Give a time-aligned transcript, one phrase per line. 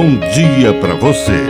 [0.00, 1.42] bom dia para você.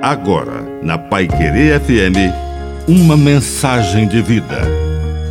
[0.00, 4.60] Agora, na Pai Querer FM, uma mensagem de vida.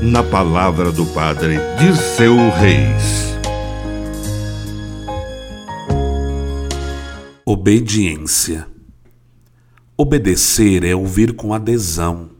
[0.01, 3.33] Na palavra do Padre de seu Reis.
[7.45, 8.67] Obediência.
[9.95, 12.31] Obedecer é ouvir com adesão.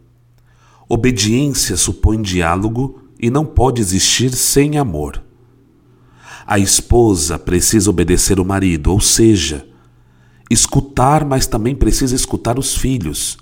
[0.89, 5.30] Obediência supõe diálogo e não pode existir sem amor.
[6.45, 9.65] A esposa precisa obedecer o marido, ou seja,
[10.49, 13.37] escutar, mas também precisa escutar os filhos.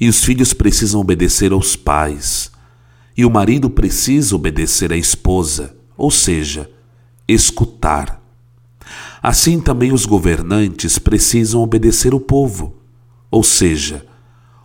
[0.00, 2.50] E os filhos precisam obedecer aos pais.
[3.16, 6.70] E o marido precisa obedecer à esposa, ou seja,
[7.28, 8.20] escutar.
[9.22, 12.76] Assim também os governantes precisam obedecer o povo,
[13.30, 14.06] ou seja,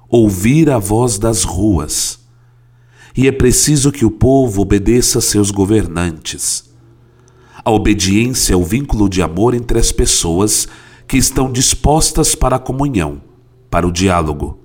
[0.09, 2.20] ouvir a voz das ruas.
[3.18, 6.70] E é preciso que o povo obedeça a seus governantes.
[7.66, 10.68] A obediência é o vínculo de amor entre as pessoas
[11.08, 13.20] que estão dispostas para a comunhão,
[13.72, 14.60] para o diálogo.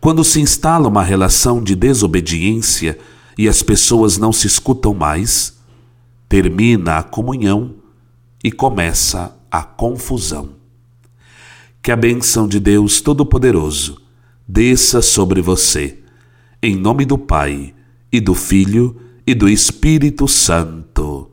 [0.00, 2.96] Quando se instala uma relação de desobediência
[3.36, 5.58] e as pessoas não se escutam mais,
[6.28, 7.74] termina a comunhão
[8.42, 10.50] e começa a confusão.
[11.82, 14.00] Que a bênção de Deus Todo-Poderoso
[14.46, 15.98] desça sobre você,
[16.62, 17.74] em nome do Pai,
[18.12, 18.94] e do Filho,
[19.26, 21.32] e do Espírito Santo.